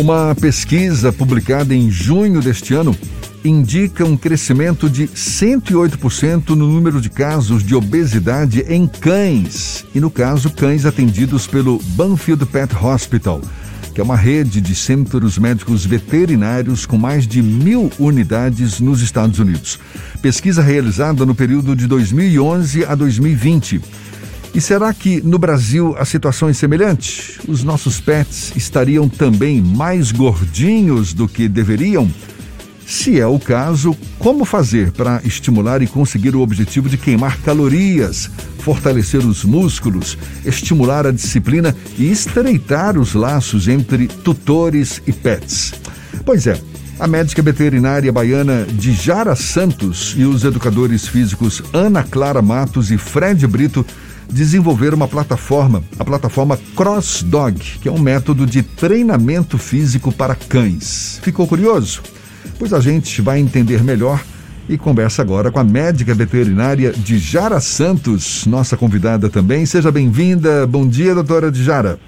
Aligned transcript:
Uma 0.00 0.34
pesquisa 0.34 1.12
publicada 1.12 1.74
em 1.74 1.90
junho 1.90 2.40
deste 2.40 2.72
ano 2.72 2.96
indica 3.44 4.02
um 4.02 4.16
crescimento 4.16 4.88
de 4.88 5.06
108% 5.08 6.48
no 6.48 6.66
número 6.66 7.02
de 7.02 7.10
casos 7.10 7.62
de 7.62 7.74
obesidade 7.74 8.64
em 8.66 8.86
cães, 8.86 9.84
e 9.94 10.00
no 10.00 10.10
caso, 10.10 10.48
cães 10.48 10.86
atendidos 10.86 11.46
pelo 11.46 11.78
Banfield 11.88 12.46
Pet 12.46 12.74
Hospital, 12.74 13.42
que 13.94 14.00
é 14.00 14.02
uma 14.02 14.16
rede 14.16 14.62
de 14.62 14.74
centros 14.74 15.36
médicos 15.36 15.84
veterinários 15.84 16.86
com 16.86 16.96
mais 16.96 17.26
de 17.26 17.42
mil 17.42 17.92
unidades 17.98 18.80
nos 18.80 19.02
Estados 19.02 19.38
Unidos. 19.38 19.78
Pesquisa 20.22 20.62
realizada 20.62 21.26
no 21.26 21.34
período 21.34 21.76
de 21.76 21.86
2011 21.86 22.86
a 22.86 22.94
2020. 22.94 23.82
E 24.52 24.60
será 24.60 24.92
que 24.92 25.20
no 25.22 25.38
Brasil 25.38 25.94
a 25.96 26.04
situação 26.04 26.48
é 26.48 26.52
semelhante? 26.52 27.40
Os 27.46 27.62
nossos 27.62 28.00
pets 28.00 28.52
estariam 28.56 29.08
também 29.08 29.60
mais 29.60 30.10
gordinhos 30.10 31.14
do 31.14 31.28
que 31.28 31.48
deveriam? 31.48 32.10
Se 32.84 33.20
é 33.20 33.26
o 33.26 33.38
caso, 33.38 33.96
como 34.18 34.44
fazer 34.44 34.90
para 34.90 35.22
estimular 35.24 35.80
e 35.80 35.86
conseguir 35.86 36.34
o 36.34 36.40
objetivo 36.40 36.88
de 36.88 36.96
queimar 36.96 37.38
calorias, 37.38 38.28
fortalecer 38.58 39.24
os 39.24 39.44
músculos, 39.44 40.18
estimular 40.44 41.06
a 41.06 41.12
disciplina 41.12 41.74
e 41.96 42.10
estreitar 42.10 42.98
os 42.98 43.14
laços 43.14 43.68
entre 43.68 44.08
tutores 44.08 45.00
e 45.06 45.12
pets? 45.12 45.72
Pois 46.24 46.48
é. 46.48 46.60
A 46.98 47.06
médica 47.06 47.40
veterinária 47.40 48.12
baiana 48.12 48.66
Dijara 48.72 49.34
Santos 49.34 50.14
e 50.18 50.24
os 50.24 50.44
educadores 50.44 51.06
físicos 51.06 51.62
Ana 51.72 52.02
Clara 52.02 52.42
Matos 52.42 52.90
e 52.90 52.98
Fred 52.98 53.46
Brito 53.46 53.86
desenvolveram 54.30 54.96
uma 54.96 55.08
plataforma, 55.08 55.82
a 55.98 56.04
plataforma 56.04 56.58
CrossDog, 56.76 57.58
que 57.80 57.88
é 57.88 57.92
um 57.92 57.98
método 57.98 58.46
de 58.46 58.62
treinamento 58.62 59.58
físico 59.58 60.12
para 60.12 60.34
cães. 60.34 61.20
Ficou 61.22 61.46
curioso? 61.46 62.02
Pois 62.58 62.72
a 62.72 62.80
gente 62.80 63.20
vai 63.20 63.40
entender 63.40 63.82
melhor 63.82 64.22
e 64.68 64.78
conversa 64.78 65.20
agora 65.20 65.50
com 65.50 65.58
a 65.58 65.64
médica 65.64 66.14
veterinária 66.14 66.92
Dijara 66.92 67.60
Santos, 67.60 68.46
nossa 68.46 68.76
convidada 68.76 69.28
também. 69.28 69.66
Seja 69.66 69.90
bem-vinda. 69.90 70.66
Bom 70.66 70.86
dia, 70.86 71.14
doutora 71.14 71.50
Dijara. 71.50 71.98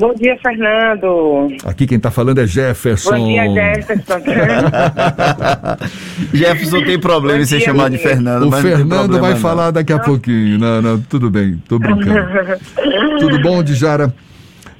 Bom 0.00 0.14
dia, 0.14 0.34
Fernando. 0.42 1.48
Aqui 1.62 1.86
quem 1.86 1.98
está 1.98 2.10
falando 2.10 2.38
é 2.38 2.46
Jefferson. 2.46 3.10
Bom 3.18 3.26
dia, 3.26 3.44
Jefferson. 3.52 4.20
Jefferson 6.32 6.82
tem 6.84 6.98
problema 6.98 7.42
em 7.42 7.44
ser 7.44 7.60
chamado 7.60 7.92
de. 7.92 7.98
Fernando. 7.98 8.48
O 8.48 8.52
Fernando 8.52 9.20
vai 9.20 9.32
não. 9.32 9.38
falar 9.40 9.70
daqui 9.70 9.92
a 9.92 9.98
pouquinho. 9.98 10.58
Não, 10.58 10.80
não, 10.80 10.98
tudo 11.02 11.28
bem, 11.28 11.62
tô 11.68 11.78
brincando. 11.78 12.08
tudo 13.20 13.42
bom, 13.42 13.62
Dijara? 13.62 14.14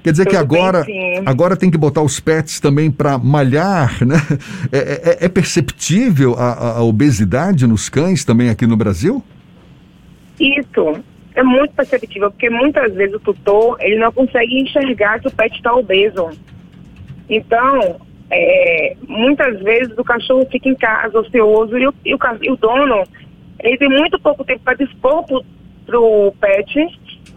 Quer 0.02 0.12
dizer 0.12 0.24
que 0.24 0.34
Tudo 0.34 0.46
bem, 0.48 0.58
agora, 0.62 0.84
sim. 0.84 1.22
agora 1.26 1.54
tem 1.54 1.70
que 1.70 1.76
botar 1.76 2.00
os 2.00 2.18
pets 2.18 2.58
também 2.58 2.90
para 2.90 3.18
malhar, 3.18 4.02
né? 4.02 4.16
É, 4.72 5.18
é- 5.20 5.26
é 5.26 5.28
perceptível 5.28 6.34
a, 6.38 6.52
a- 6.52 6.78
a 6.78 6.82
obesidade 6.82 7.66
nos 7.66 7.90
cães 7.90 8.24
também 8.24 8.48
aqui 8.48 8.66
no 8.66 8.78
Brasil? 8.78 9.22
Isso 10.40 10.98
é 11.40 11.42
muito 11.44 11.74
perceptível, 11.74 12.30
porque 12.30 12.50
muitas 12.50 12.94
vezes 12.94 13.14
o 13.14 13.20
tutor 13.20 13.76
ele 13.80 13.96
não 13.98 14.12
consegue 14.12 14.60
enxergar 14.60 15.20
que 15.20 15.28
o 15.28 15.30
pet 15.30 15.54
está 15.56 15.74
obeso. 15.74 16.30
Então, 17.28 18.00
é, 18.30 18.96
muitas 19.08 19.60
vezes 19.60 19.96
o 19.96 20.04
cachorro 20.04 20.46
fica 20.50 20.68
em 20.68 20.74
casa, 20.74 21.18
ocioso, 21.18 21.76
e 21.78 21.86
o, 21.86 21.94
e 22.04 22.14
o, 22.14 22.18
e 22.42 22.50
o 22.50 22.56
dono 22.56 23.04
ele 23.62 23.76
tem 23.76 23.88
muito 23.88 24.18
pouco 24.20 24.44
tempo 24.44 24.62
para 24.64 24.74
dispor 24.74 25.24
para 25.86 26.00
o 26.00 26.32
pet. 26.40 26.86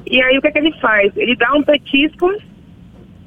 E 0.09 0.21
aí 0.21 0.37
o 0.37 0.41
que, 0.41 0.47
é 0.47 0.51
que 0.51 0.57
ele 0.59 0.73
faz? 0.79 1.11
Ele 1.15 1.35
dá 1.35 1.53
um 1.53 1.63
petisco 1.63 2.31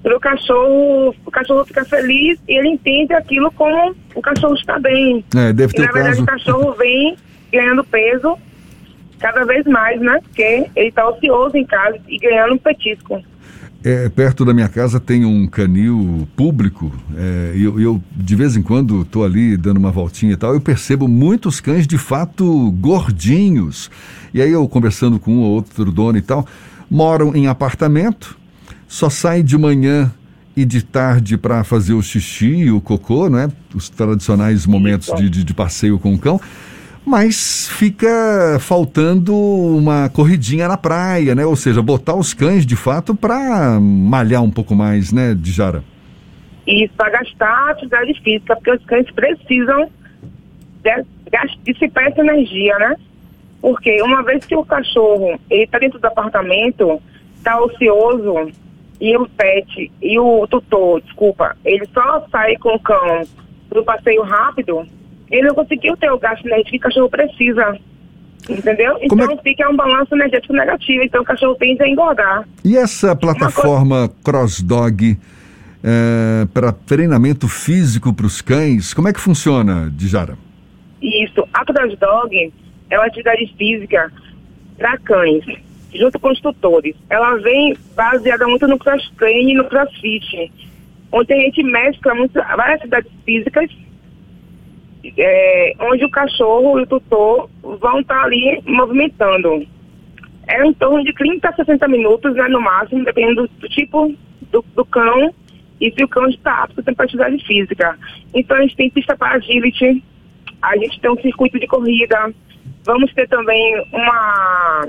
para 0.03 0.17
o 0.17 0.21
cachorro, 0.21 1.15
o 1.25 1.31
cachorro 1.31 1.65
fica 1.65 1.85
feliz 1.85 2.39
e 2.49 2.59
ele 2.59 2.69
entende 2.69 3.13
aquilo 3.13 3.51
como 3.53 3.95
o 4.15 4.23
cachorro 4.23 4.55
está 4.55 4.79
bem. 4.79 5.25
É, 5.37 5.53
deve 5.53 5.73
E 5.73 5.77
ter 5.77 5.83
na 5.83 5.91
o 5.91 5.95
verdade 5.95 6.17
caso. 6.17 6.23
o 6.23 6.27
cachorro 6.27 6.73
vem 6.75 7.17
ganhando 7.53 7.85
peso 7.85 8.39
cada 9.19 9.45
vez 9.45 9.65
mais, 9.67 10.01
né? 10.01 10.19
Porque 10.23 10.67
ele 10.75 10.89
está 10.89 11.09
ocioso 11.09 11.57
em 11.57 11.65
casa 11.65 11.99
e 12.09 12.19
ganhando 12.19 12.55
um 12.55 12.59
petisco. 12.59 13.23
É, 13.85 14.09
perto 14.09 14.45
da 14.45 14.53
minha 14.53 14.69
casa 14.69 14.99
tem 14.99 15.25
um 15.25 15.47
canil 15.47 16.27
público 16.35 16.93
é, 17.17 17.53
e 17.55 17.63
eu, 17.63 17.79
eu, 17.79 18.03
de 18.17 18.35
vez 18.35 18.57
em 18.57 18.63
quando 18.63 19.03
estou 19.03 19.25
ali 19.25 19.57
dando 19.57 19.77
uma 19.77 19.93
voltinha 19.93 20.33
e 20.33 20.37
tal, 20.37 20.55
eu 20.55 20.61
percebo 20.61 21.07
muitos 21.07 21.61
cães 21.61 21.87
de 21.87 21.97
fato 21.97 22.73
gordinhos. 22.73 23.89
E 24.35 24.43
aí 24.43 24.51
eu 24.51 24.67
conversando 24.69 25.21
com 25.21 25.35
um 25.35 25.41
ou 25.41 25.53
outro 25.53 25.93
dono 25.93 26.19
e 26.19 26.23
tal, 26.23 26.45
moram 26.91 27.35
em 27.37 27.47
apartamento, 27.47 28.37
só 28.89 29.09
saem 29.09 29.45
de 29.45 29.57
manhã 29.57 30.13
e 30.57 30.65
de 30.65 30.83
tarde 30.83 31.37
para 31.37 31.63
fazer 31.63 31.93
o 31.93 32.03
xixi 32.03 32.47
e 32.47 32.71
o 32.73 32.81
cocô, 32.81 33.29
né? 33.29 33.53
Os 33.75 33.89
tradicionais 33.89 34.67
momentos 34.67 35.15
de, 35.15 35.29
de, 35.29 35.45
de 35.45 35.55
passeio 35.55 35.99
com 35.99 36.15
o 36.15 36.19
cão. 36.19 36.41
Mas 37.07 37.69
fica 37.69 38.59
faltando 38.59 39.33
uma 39.33 40.09
corridinha 40.09 40.67
na 40.67 40.77
praia, 40.77 41.37
né? 41.37 41.47
Ou 41.47 41.55
seja, 41.55 41.81
botar 41.81 42.17
os 42.17 42.35
cães 42.35 42.67
de 42.67 42.75
fato 42.75 43.15
para 43.15 43.79
malhar 43.79 44.43
um 44.43 44.51
pouco 44.51 44.75
mais, 44.75 45.13
né, 45.13 45.33
Dijara? 45.33 45.85
E 46.67 46.89
para 46.89 47.11
gastar 47.11 47.71
atividade 47.71 48.13
física, 48.25 48.57
porque 48.57 48.73
os 48.73 48.85
cães 48.87 49.09
precisam 49.13 49.89
de, 50.83 51.05
dissipar 51.63 52.09
essa 52.09 52.23
energia, 52.23 52.77
né? 52.81 52.97
Porque 53.61 54.03
uma 54.03 54.25
vez 54.25 54.45
que 54.45 54.57
o 54.57 54.65
cachorro 54.65 55.39
está 55.49 55.79
dentro 55.79 56.01
do 56.01 56.07
apartamento, 56.07 57.01
está 57.37 57.61
ocioso, 57.61 58.51
e 59.01 59.17
o 59.17 59.29
pet, 59.29 59.93
e 60.03 60.19
o 60.19 60.45
tutor, 60.49 61.01
desculpa, 61.03 61.57
ele 61.65 61.87
só 61.95 62.27
sai 62.33 62.57
com 62.57 62.75
o 62.75 62.81
cão 62.81 63.23
para 63.69 63.83
passeio 63.85 64.23
rápido, 64.23 64.85
ele 65.31 65.49
não 65.49 65.55
conseguiu 65.55 65.97
ter 65.97 66.11
o 66.11 66.19
gasto 66.19 66.47
energético 66.47 66.71
que 66.71 66.77
o 66.77 66.81
cachorro 66.81 67.09
precisa. 67.09 67.79
Entendeu? 68.49 68.97
Como 69.09 69.23
é 69.23 69.25
Então 69.25 69.39
fica 69.39 69.69
um 69.69 69.77
balanço 69.77 70.15
energético 70.15 70.53
negativo, 70.53 71.03
então 71.03 71.23
o 71.23 71.25
cachorro 71.25 71.57
tende 71.57 71.83
a 71.83 71.89
engordar. 71.89 72.49
E 72.65 72.77
essa 72.77 73.17
plataforma 73.17 74.09
CrossDog 74.23 75.19
para 76.53 76.73
treinamento 76.73 77.49
físico 77.49 78.13
para 78.13 78.27
os 78.27 78.41
cães, 78.41 78.93
como 78.93 79.09
é 79.09 79.13
que 79.13 79.21
funciona, 79.21 79.91
Dijara? 79.93 80.37
Isso. 81.01 81.47
A 81.53 81.65
Cross 81.65 81.97
Dog 81.99 82.53
é 82.91 82.99
uma 82.99 83.07
atividade 83.07 83.55
física 83.57 84.11
para 84.77 84.99
cães, 84.99 85.45
junto 85.95 86.19
com 86.19 86.31
os 86.31 86.41
tutores. 86.41 86.97
Ela 87.09 87.37
vem 87.37 87.77
baseada 87.95 88.47
muito 88.47 88.67
no 88.67 88.79
cross 88.79 89.09
training 89.19 89.53
e 89.53 89.55
no 89.55 89.65
crossfit, 89.65 90.53
onde 91.13 91.33
a 91.33 91.37
gente 91.37 91.63
mescla 91.63 92.15
muito, 92.15 92.35
várias 92.35 92.77
atividades 92.81 93.11
físicas, 93.25 93.71
é, 95.17 95.73
onde 95.81 96.05
o 96.05 96.11
cachorro 96.11 96.79
e 96.79 96.83
o 96.83 96.87
tutor 96.87 97.49
vão 97.63 98.01
estar 98.01 98.25
ali 98.25 98.63
movimentando. 98.67 99.67
É 100.49 100.65
em 100.65 100.73
torno 100.75 101.05
de 101.05 101.13
30 101.13 101.49
a 101.49 101.53
60 101.53 101.89
minutos, 101.89 102.35
né, 102.35 102.49
no 102.49 102.61
máximo, 102.61 103.05
dependendo 103.05 103.43
do, 103.43 103.49
do 103.49 103.69
tipo 103.69 104.15
do, 104.51 104.65
do 104.75 104.85
cão 104.85 105.35
e 105.81 105.93
se 105.93 106.03
o 106.03 106.09
cão 106.09 106.27
está 106.29 106.65
apto 106.65 106.83
para 106.83 107.05
atividade 107.05 107.45
física. 107.45 107.99
Então 108.35 108.57
a 108.57 108.63
gente 108.63 108.77
tem 108.77 108.91
pista 108.91 109.17
para 109.17 109.37
agility, 109.37 110.03
a 110.63 110.77
gente 110.77 111.01
tem 111.01 111.11
um 111.11 111.21
circuito 111.21 111.59
de 111.59 111.67
corrida, 111.67 112.33
vamos 112.85 113.13
ter 113.13 113.29
também 113.29 113.85
uma, 113.93 114.89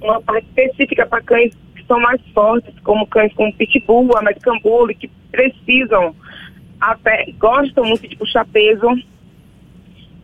uma 0.00 0.20
parte 0.22 0.46
específica 0.48 1.06
para 1.06 1.22
cães 1.22 1.54
que 1.76 1.84
são 1.86 2.00
mais 2.00 2.20
fortes, 2.34 2.74
como 2.82 3.06
cães 3.06 3.32
como 3.34 3.54
Pitbull, 3.54 4.16
American 4.16 4.58
Bully, 4.60 4.94
que 4.94 5.10
precisam, 5.30 6.14
até 6.80 7.26
gostam 7.38 7.84
muito 7.84 8.08
de 8.08 8.16
puxar 8.16 8.46
peso. 8.46 8.88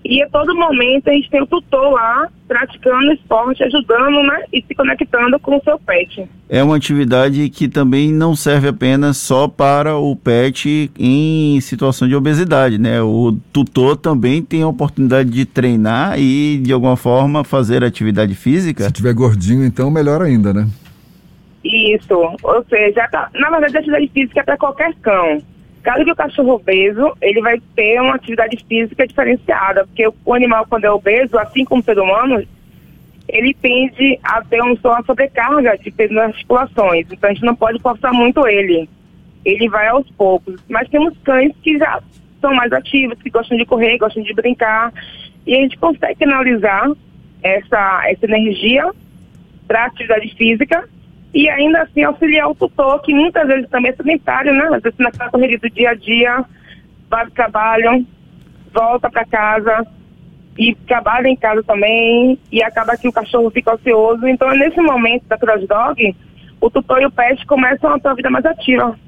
E 0.08 0.22
a 0.22 0.28
todo 0.28 0.54
momento 0.54 1.08
a 1.08 1.12
gente 1.12 1.28
tem 1.28 1.42
o 1.42 1.46
tutor 1.46 1.92
lá 1.92 2.28
praticando 2.46 3.12
esporte, 3.12 3.64
ajudando, 3.64 4.22
né? 4.22 4.44
E 4.52 4.62
se 4.62 4.74
conectando 4.74 5.38
com 5.40 5.56
o 5.56 5.62
seu 5.62 5.78
pet. 5.80 6.28
É 6.48 6.62
uma 6.62 6.76
atividade 6.76 7.48
que 7.50 7.68
também 7.68 8.12
não 8.12 8.36
serve 8.36 8.68
apenas 8.68 9.16
só 9.16 9.48
para 9.48 9.96
o 9.96 10.14
pet 10.14 10.90
em 10.96 11.60
situação 11.60 12.06
de 12.06 12.14
obesidade, 12.14 12.78
né? 12.78 13.02
O 13.02 13.36
tutor 13.52 13.96
também 13.96 14.42
tem 14.42 14.62
a 14.62 14.68
oportunidade 14.68 15.28
de 15.28 15.44
treinar 15.44 16.18
e, 16.18 16.58
de 16.58 16.72
alguma 16.72 16.96
forma, 16.96 17.42
fazer 17.42 17.82
atividade 17.82 18.34
física. 18.36 18.84
Se 18.84 18.92
tiver 18.92 19.12
gordinho, 19.12 19.64
então 19.64 19.90
melhor 19.90 20.22
ainda, 20.22 20.54
né? 20.54 20.68
Isso, 21.64 22.14
ou 22.14 22.64
seja, 22.68 23.08
na 23.34 23.50
verdade 23.50 23.76
a 23.76 23.80
atividade 23.80 24.08
física 24.14 24.40
é 24.40 24.44
para 24.44 24.56
qualquer 24.56 24.94
cão. 25.02 25.42
Caso 25.86 26.04
que 26.04 26.10
o 26.10 26.16
cachorro 26.16 26.54
obeso, 26.54 27.16
ele 27.22 27.40
vai 27.40 27.62
ter 27.76 28.00
uma 28.00 28.16
atividade 28.16 28.58
física 28.68 29.06
diferenciada, 29.06 29.86
porque 29.86 30.04
o 30.24 30.34
animal 30.34 30.66
quando 30.68 30.84
é 30.84 30.90
obeso, 30.90 31.38
assim 31.38 31.64
como 31.64 31.80
o 31.80 31.84
ser 31.84 31.96
humano, 31.96 32.44
ele 33.28 33.54
tende 33.54 34.18
a 34.24 34.42
ter 34.42 34.60
um, 34.64 34.76
uma 34.82 35.04
sobrecarga 35.04 35.78
de 35.78 35.92
peso 35.92 36.12
nas 36.12 36.30
articulações, 36.30 37.06
então 37.08 37.30
a 37.30 37.32
gente 37.32 37.44
não 37.44 37.54
pode 37.54 37.80
forçar 37.80 38.12
muito 38.12 38.48
ele. 38.48 38.88
Ele 39.44 39.68
vai 39.68 39.86
aos 39.86 40.10
poucos. 40.10 40.60
Mas 40.68 40.88
temos 40.88 41.16
cães 41.18 41.52
que 41.62 41.78
já 41.78 42.02
são 42.40 42.52
mais 42.52 42.72
ativos, 42.72 43.22
que 43.22 43.30
gostam 43.30 43.56
de 43.56 43.64
correr, 43.64 43.96
gostam 43.96 44.24
de 44.24 44.34
brincar, 44.34 44.92
e 45.46 45.54
a 45.54 45.60
gente 45.60 45.78
consegue 45.78 46.24
analisar 46.24 46.90
essa, 47.44 48.02
essa 48.08 48.26
energia 48.26 48.90
para 49.68 49.84
atividade 49.84 50.34
física 50.34 50.88
e 51.34 51.48
ainda 51.48 51.82
assim 51.82 52.02
auxiliar 52.02 52.48
o 52.50 52.54
tutor, 52.54 53.00
que 53.02 53.14
muitas 53.14 53.46
vezes 53.46 53.68
também 53.68 53.92
é 53.92 53.96
sedentário, 53.96 54.52
né? 54.52 54.68
Às 54.72 54.82
vezes 54.82 54.98
naquela 54.98 55.30
correria 55.30 55.58
do 55.58 55.70
dia 55.70 55.90
a 55.90 55.94
dia, 55.94 56.44
vai 57.10 57.24
para 57.26 57.30
trabalho, 57.30 58.06
volta 58.72 59.10
para 59.10 59.24
casa 59.24 59.86
e 60.58 60.74
trabalha 60.86 61.28
em 61.28 61.36
casa 61.36 61.62
também 61.62 62.38
e 62.50 62.62
acaba 62.62 62.96
que 62.96 63.08
o 63.08 63.12
cachorro 63.12 63.50
fica 63.50 63.74
ocioso. 63.74 64.26
Então, 64.26 64.50
nesse 64.56 64.80
momento 64.80 65.24
da 65.28 65.36
cross 65.36 65.66
dog, 65.66 66.16
o 66.60 66.70
tutor 66.70 67.02
e 67.02 67.06
o 67.06 67.10
pet 67.10 67.44
começam 67.46 67.90
a 67.90 67.96
uma 67.96 68.14
vida 68.14 68.30
mais 68.30 68.44
ativa. 68.44 68.98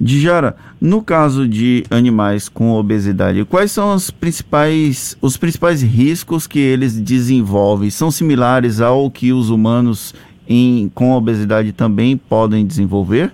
Dijara, 0.00 0.56
no 0.80 1.02
caso 1.02 1.46
de 1.46 1.84
animais 1.88 2.48
com 2.48 2.72
obesidade, 2.72 3.44
quais 3.44 3.70
são 3.70 3.94
os 3.94 4.10
principais, 4.10 5.16
os 5.20 5.36
principais 5.36 5.82
riscos 5.82 6.48
que 6.48 6.58
eles 6.58 7.00
desenvolvem? 7.00 7.90
São 7.90 8.10
similares 8.10 8.80
ao 8.80 9.08
que 9.08 9.32
os 9.32 9.50
humanos 9.50 10.12
em, 10.48 10.88
com 10.94 11.12
obesidade 11.12 11.72
também 11.72 12.16
podem 12.16 12.66
desenvolver? 12.66 13.32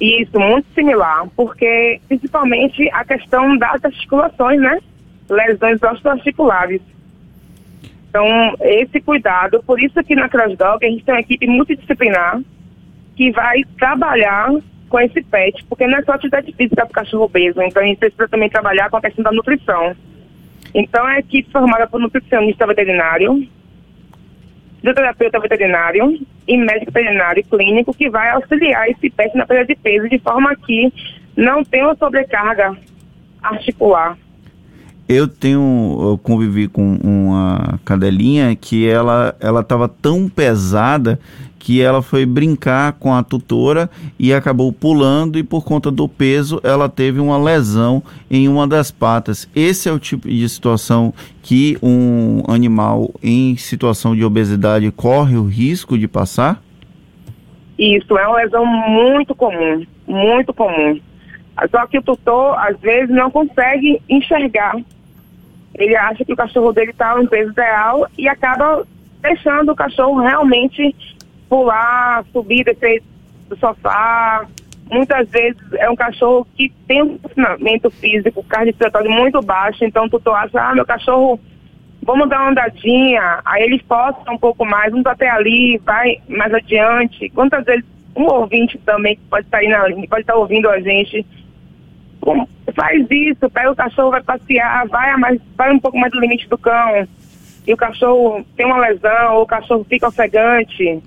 Isso, 0.00 0.38
muito 0.38 0.66
similar, 0.74 1.26
porque 1.36 2.00
principalmente 2.08 2.88
a 2.92 3.04
questão 3.04 3.56
das 3.58 3.84
articulações, 3.84 4.60
né? 4.60 4.78
Lesões 5.28 5.82
osteoarticulares. 5.82 6.80
Então, 8.08 8.26
esse 8.60 9.00
cuidado, 9.00 9.62
por 9.64 9.80
isso 9.80 10.02
que 10.02 10.16
na 10.16 10.28
CrossDog 10.28 10.84
a 10.84 10.88
gente 10.88 11.04
tem 11.04 11.14
uma 11.14 11.20
equipe 11.20 11.46
multidisciplinar 11.46 12.40
que 13.14 13.30
vai 13.30 13.62
trabalhar 13.78 14.50
com 14.88 14.98
esse 14.98 15.22
pet, 15.22 15.64
porque 15.66 15.86
não 15.86 15.98
é 15.98 16.02
só 16.02 16.12
atividade 16.12 16.52
física 16.52 16.84
para 16.84 16.90
o 16.90 16.94
cachorro 16.94 17.24
obeso, 17.24 17.62
então 17.62 17.82
a 17.82 17.86
gente 17.86 17.98
precisa 17.98 18.26
também 18.26 18.48
trabalhar 18.48 18.90
com 18.90 18.96
a 18.96 19.00
questão 19.00 19.22
da 19.22 19.30
nutrição. 19.30 19.94
Então, 20.74 21.08
é 21.08 21.16
a 21.16 21.18
equipe 21.20 21.50
formada 21.52 21.86
por 21.86 22.00
nutricionista 22.00 22.66
veterinário, 22.66 23.46
fisioterapeuta 24.80 25.38
veterinário 25.38 26.18
e 26.48 26.56
médico 26.56 26.90
veterinário 26.90 27.44
clínico 27.44 27.94
que 27.94 28.10
vai 28.10 28.30
auxiliar 28.30 28.88
esse 28.88 29.10
pet 29.10 29.36
na 29.36 29.46
perda 29.46 29.66
de 29.66 29.76
peso 29.76 30.08
de 30.08 30.18
forma 30.18 30.56
que 30.56 30.92
não 31.36 31.62
tenha 31.62 31.84
uma 31.84 31.96
sobrecarga 31.96 32.76
articular. 33.42 34.16
Eu 35.12 35.26
tenho, 35.26 35.98
eu 36.02 36.18
convivi 36.18 36.68
com 36.68 36.96
uma 37.02 37.80
cadelinha 37.84 38.54
que 38.54 38.88
ela 38.88 39.34
ela 39.40 39.60
estava 39.60 39.88
tão 39.88 40.28
pesada 40.28 41.18
que 41.58 41.82
ela 41.82 42.00
foi 42.00 42.24
brincar 42.24 42.92
com 42.92 43.12
a 43.12 43.20
tutora 43.20 43.90
e 44.16 44.32
acabou 44.32 44.72
pulando 44.72 45.36
e 45.36 45.42
por 45.42 45.64
conta 45.64 45.90
do 45.90 46.08
peso 46.08 46.60
ela 46.62 46.88
teve 46.88 47.18
uma 47.18 47.36
lesão 47.36 48.00
em 48.30 48.46
uma 48.46 48.68
das 48.68 48.92
patas. 48.92 49.50
Esse 49.52 49.88
é 49.88 49.92
o 49.92 49.98
tipo 49.98 50.28
de 50.28 50.48
situação 50.48 51.12
que 51.42 51.76
um 51.82 52.44
animal 52.46 53.10
em 53.20 53.56
situação 53.56 54.14
de 54.14 54.24
obesidade 54.24 54.92
corre 54.92 55.36
o 55.36 55.44
risco 55.44 55.98
de 55.98 56.06
passar? 56.06 56.62
Isso 57.76 58.16
é 58.16 58.28
uma 58.28 58.36
lesão 58.36 58.64
muito 58.64 59.34
comum, 59.34 59.84
muito 60.06 60.54
comum. 60.54 61.00
Só 61.68 61.84
que 61.88 61.98
o 61.98 62.02
tutor 62.02 62.56
às 62.60 62.78
vezes 62.78 63.10
não 63.10 63.28
consegue 63.28 64.00
enxergar. 64.08 64.76
Ele 65.74 65.96
acha 65.96 66.24
que 66.24 66.32
o 66.32 66.36
cachorro 66.36 66.72
dele 66.72 66.90
está 66.90 67.16
no 67.16 67.28
peso 67.28 67.52
ideal 67.52 68.06
e 68.18 68.28
acaba 68.28 68.86
deixando 69.20 69.72
o 69.72 69.76
cachorro 69.76 70.20
realmente 70.20 70.94
pular, 71.48 72.24
subir, 72.32 72.64
descer 72.64 73.02
do 73.48 73.56
sofá. 73.56 74.46
Muitas 74.90 75.28
vezes 75.28 75.60
é 75.74 75.88
um 75.88 75.96
cachorro 75.96 76.46
que 76.56 76.72
tem 76.86 77.02
um 77.02 77.18
funcionamento 77.18 77.90
físico 77.90 78.42
cardiorrespiratório 78.44 79.10
muito 79.10 79.40
baixo, 79.40 79.84
então 79.84 80.06
o 80.06 80.10
tutor 80.10 80.34
acha, 80.34 80.60
ah, 80.60 80.74
meu 80.74 80.84
cachorro, 80.84 81.38
vamos 82.02 82.28
dar 82.28 82.40
uma 82.40 82.50
andadinha, 82.50 83.40
aí 83.44 83.62
ele 83.62 83.78
força 83.86 84.30
um 84.30 84.38
pouco 84.38 84.64
mais, 84.64 84.90
vamos 84.90 85.06
até 85.06 85.28
ali, 85.30 85.78
vai 85.78 86.16
mais 86.28 86.52
adiante. 86.52 87.28
Quantas 87.30 87.64
vezes 87.64 87.84
um 88.16 88.24
ouvinte 88.24 88.78
também 88.78 89.18
pode 89.28 89.46
estar 89.46 89.58
aí 89.58 89.68
na 89.68 89.82
pode 90.08 90.22
estar 90.22 90.34
ouvindo 90.34 90.68
a 90.68 90.80
gente, 90.80 91.24
faz 92.72 93.06
isso, 93.10 93.50
pega 93.50 93.70
o 93.70 93.76
cachorro, 93.76 94.10
vai 94.10 94.22
passear, 94.22 94.86
vai, 94.88 95.16
mais, 95.16 95.40
vai 95.56 95.72
um 95.72 95.78
pouco 95.78 95.98
mais 95.98 96.12
do 96.12 96.20
limite 96.20 96.48
do 96.48 96.58
cão, 96.58 97.06
e 97.66 97.72
o 97.72 97.76
cachorro 97.76 98.44
tem 98.56 98.66
uma 98.66 98.78
lesão, 98.78 99.36
ou 99.36 99.42
o 99.42 99.46
cachorro 99.46 99.84
fica 99.88 100.08
ofegante. 100.08 101.00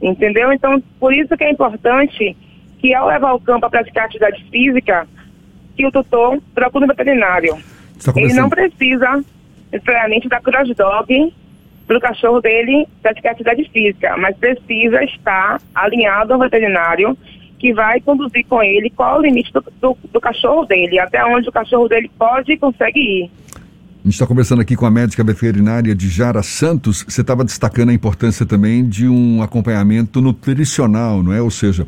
Entendeu? 0.00 0.52
Então, 0.52 0.82
por 0.98 1.12
isso 1.12 1.36
que 1.36 1.44
é 1.44 1.50
importante 1.50 2.36
que 2.78 2.94
ao 2.94 3.08
levar 3.08 3.32
o 3.32 3.40
cão 3.40 3.58
para 3.58 3.70
praticar 3.70 4.04
atividade 4.04 4.44
física, 4.50 5.06
que 5.76 5.86
o 5.86 5.90
tutor 5.90 6.40
procure 6.54 6.84
um 6.84 6.88
veterinário. 6.88 7.56
Ele 8.16 8.34
não 8.34 8.48
precisa 8.48 9.24
necessariamente 9.72 10.28
da 10.28 10.40
cross 10.40 10.68
dog 10.76 11.34
para 11.86 11.98
o 11.98 12.00
cachorro 12.00 12.40
dele 12.40 12.86
praticar 13.02 13.32
atividade 13.32 13.68
física, 13.70 14.16
mas 14.16 14.36
precisa 14.36 15.02
estar 15.04 15.60
alinhado 15.74 16.32
ao 16.32 16.38
veterinário 16.38 17.16
que 17.58 17.72
vai 17.72 18.00
conduzir 18.00 18.44
com 18.46 18.62
ele 18.62 18.90
qual 18.90 19.18
o 19.18 19.22
limite 19.22 19.52
do, 19.52 19.64
do, 19.80 19.96
do 20.12 20.20
cachorro 20.20 20.64
dele, 20.64 20.98
até 20.98 21.24
onde 21.24 21.48
o 21.48 21.52
cachorro 21.52 21.88
dele 21.88 22.10
pode 22.18 22.52
e 22.52 22.58
consegue 22.58 23.00
ir. 23.00 23.30
A 24.04 24.06
gente 24.06 24.14
está 24.14 24.26
conversando 24.26 24.60
aqui 24.60 24.76
com 24.76 24.84
a 24.84 24.90
médica 24.90 25.24
veterinária 25.24 25.94
de 25.94 26.10
Jara 26.10 26.42
Santos. 26.42 27.02
Você 27.08 27.22
estava 27.22 27.42
destacando 27.42 27.88
a 27.88 27.94
importância 27.94 28.44
também 28.44 28.86
de 28.86 29.08
um 29.08 29.42
acompanhamento 29.42 30.20
nutricional, 30.20 31.22
não 31.22 31.32
é? 31.32 31.40
Ou 31.40 31.50
seja, 31.50 31.86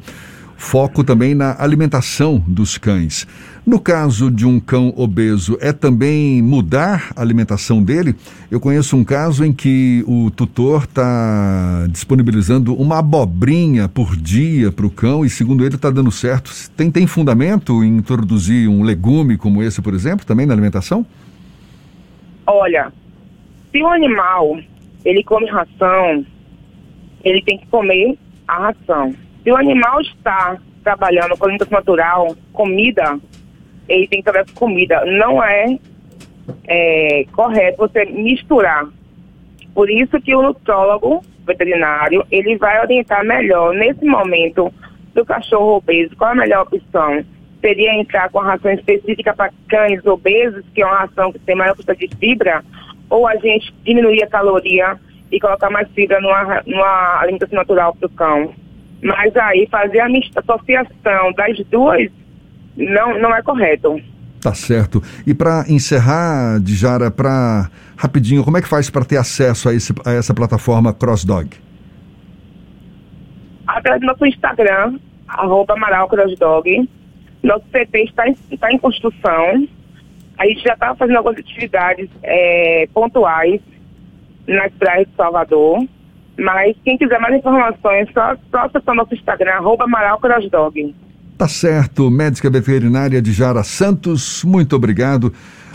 foco 0.56 1.04
também 1.04 1.34
na 1.34 1.56
alimentação 1.58 2.42
dos 2.46 2.78
cães. 2.78 3.26
No 3.66 3.80
caso 3.80 4.30
de 4.30 4.46
um 4.46 4.60
cão 4.60 4.92
obeso, 4.96 5.58
é 5.60 5.72
também 5.72 6.40
mudar 6.40 7.10
a 7.16 7.20
alimentação 7.20 7.82
dele? 7.82 8.14
Eu 8.48 8.60
conheço 8.60 8.96
um 8.96 9.02
caso 9.02 9.44
em 9.44 9.52
que 9.52 10.04
o 10.06 10.30
tutor 10.30 10.84
está 10.84 11.86
disponibilizando 11.90 12.74
uma 12.74 12.98
abobrinha 12.98 13.88
por 13.88 14.16
dia 14.16 14.70
para 14.70 14.86
o 14.86 14.90
cão 14.90 15.24
e, 15.24 15.28
segundo 15.28 15.64
ele, 15.64 15.74
está 15.74 15.90
dando 15.90 16.12
certo. 16.12 16.52
Tem, 16.76 16.92
tem 16.92 17.08
fundamento 17.08 17.82
em 17.82 17.96
introduzir 17.96 18.68
um 18.68 18.84
legume 18.84 19.36
como 19.36 19.60
esse, 19.62 19.82
por 19.82 19.94
exemplo, 19.94 20.24
também 20.24 20.46
na 20.46 20.54
alimentação? 20.54 21.04
Olha, 22.46 22.92
se 23.72 23.82
o 23.82 23.88
animal 23.88 24.60
ele 25.04 25.24
come 25.24 25.50
ração, 25.50 26.24
ele 27.24 27.42
tem 27.42 27.58
que 27.58 27.66
comer 27.66 28.16
a 28.46 28.68
ração. 28.68 29.12
Se 29.46 29.52
o 29.52 29.56
animal 29.56 30.00
está 30.00 30.58
trabalhando 30.82 31.36
com 31.38 31.44
alimentação 31.44 31.78
natural, 31.78 32.36
comida, 32.52 33.16
ele 33.88 34.08
tem 34.08 34.18
que 34.18 34.24
trabalhar 34.24 34.44
com 34.46 34.66
comida. 34.66 35.04
Não 35.04 35.40
é, 35.40 35.78
é 36.66 37.24
correto 37.30 37.78
você 37.78 38.06
misturar. 38.06 38.88
Por 39.72 39.88
isso 39.88 40.20
que 40.20 40.34
o 40.34 40.42
nutrólogo 40.42 41.22
veterinário, 41.46 42.26
ele 42.28 42.56
vai 42.56 42.80
orientar 42.80 43.24
melhor 43.24 43.72
nesse 43.72 44.04
momento 44.04 44.74
do 45.14 45.24
cachorro 45.24 45.76
obeso, 45.76 46.16
qual 46.16 46.32
a 46.32 46.34
melhor 46.34 46.62
opção 46.62 47.24
seria 47.60 47.94
entrar 47.94 48.28
com 48.30 48.40
a 48.40 48.46
ração 48.46 48.72
específica 48.72 49.32
para 49.32 49.52
cães 49.68 50.04
obesos, 50.04 50.64
que 50.74 50.82
é 50.82 50.86
uma 50.86 50.98
ração 50.98 51.32
que 51.32 51.38
tem 51.38 51.54
maior 51.54 51.76
quantidade 51.76 52.08
de 52.08 52.16
fibra, 52.16 52.64
ou 53.08 53.28
a 53.28 53.36
gente 53.36 53.72
diminuir 53.84 54.24
a 54.24 54.28
caloria 54.28 54.98
e 55.30 55.38
colocar 55.38 55.70
mais 55.70 55.88
fibra 55.92 56.20
numa, 56.20 56.64
numa 56.66 57.20
alimentação 57.20 57.56
natural 57.56 57.94
para 57.94 58.06
o 58.08 58.10
cão. 58.10 58.65
Mas 59.02 59.36
aí 59.36 59.68
fazer 59.70 60.00
a 60.00 60.06
associação 60.06 61.32
das 61.36 61.58
duas 61.70 62.10
não, 62.76 63.18
não 63.18 63.34
é 63.34 63.42
correto. 63.42 64.00
Tá 64.40 64.54
certo. 64.54 65.02
E 65.26 65.34
para 65.34 65.64
encerrar, 65.68 66.60
Dijara, 66.60 67.10
para 67.10 67.70
rapidinho, 67.96 68.44
como 68.44 68.56
é 68.56 68.62
que 68.62 68.68
faz 68.68 68.88
para 68.88 69.04
ter 69.04 69.16
acesso 69.16 69.68
a, 69.68 69.74
esse, 69.74 69.92
a 70.04 70.12
essa 70.12 70.34
plataforma 70.34 70.92
CrossDog? 70.92 71.50
Através 73.66 74.00
do 74.00 74.06
nosso 74.06 74.24
Instagram, 74.24 74.98
arroba 75.26 75.74
Amaral 75.74 76.08
CrossDog. 76.08 76.88
Nosso 77.42 77.64
CT 77.72 78.04
está 78.04 78.28
em, 78.28 78.36
está 78.50 78.72
em 78.72 78.78
construção. 78.78 79.68
A 80.38 80.46
gente 80.46 80.62
já 80.62 80.74
está 80.74 80.94
fazendo 80.94 81.16
algumas 81.16 81.38
atividades 81.38 82.08
é, 82.22 82.88
pontuais 82.92 83.60
nas 84.46 84.72
praias 84.74 85.08
de 85.08 85.14
Salvador. 85.16 85.86
Mas 86.38 86.76
quem 86.84 86.98
quiser 86.98 87.18
mais 87.18 87.34
informações, 87.34 88.08
só, 88.12 88.36
só 88.50 88.58
acessar 88.66 88.94
nosso 88.94 89.14
Instagram, 89.14 89.52
arroba 89.52 89.84
Amaral 89.84 90.20
Tá 91.38 91.48
certo, 91.48 92.10
médica 92.10 92.50
veterinária 92.50 93.20
de 93.20 93.32
Jara 93.32 93.62
Santos, 93.62 94.42
muito 94.44 94.74
obrigado 94.74 95.32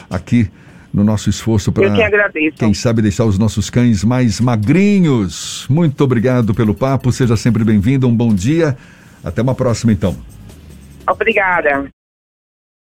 aqui 0.10 0.50
no 0.94 1.04
nosso 1.04 1.30
esforço 1.30 1.72
para, 1.72 1.90
que 2.32 2.52
quem 2.52 2.74
sabe, 2.74 3.02
deixar 3.02 3.26
os 3.26 3.38
nossos 3.40 3.70
cães 3.70 4.04
mais 4.04 4.42
magrinhos. 4.42 5.66
Muito 5.70 6.04
obrigado 6.04 6.54
pelo 6.54 6.74
papo, 6.74 7.12
seja 7.12 7.38
sempre 7.38 7.64
bem-vindo, 7.64 8.08
um 8.08 8.16
bom 8.16 8.34
dia. 8.34 8.76
Até 9.24 9.42
uma 9.42 9.56
próxima, 9.56 9.94
então. 9.94 10.16
Obrigada. 11.08 11.90